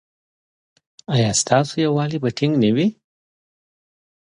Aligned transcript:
ایا 1.13 1.29
ستاسو 1.41 1.73
یووالي 1.85 2.17
به 2.23 2.29
ټینګ 2.37 2.53
نه 2.63 2.69
وي؟ 2.75 2.87